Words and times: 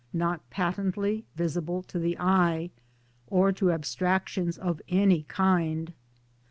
not 0.13 0.41
patently 0.49 1.25
visible 1.35 1.83
to 1.83 1.99
the 1.99 2.17
eye, 2.19 2.71
or 3.27 3.51
to 3.51 3.71
abstractions 3.71 4.57
of 4.57 4.81
any 4.89 5.21
kind. 5.27 5.93